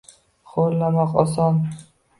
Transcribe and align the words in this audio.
Xoʻrlamoq 0.53 1.15
oson 1.27 1.63